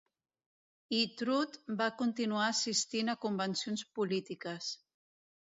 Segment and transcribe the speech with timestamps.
[0.99, 4.73] I Trout va continuar assistint a convencions polítiques.